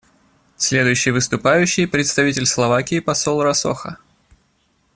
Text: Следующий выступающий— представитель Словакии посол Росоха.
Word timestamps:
Следующий 0.57 1.11
выступающий— 1.11 1.85
представитель 1.85 2.47
Словакии 2.47 2.99
посол 2.99 3.43
Росоха. 3.43 3.99